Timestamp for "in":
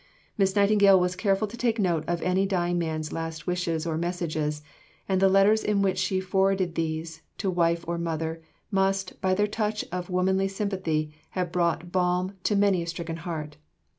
5.63-5.83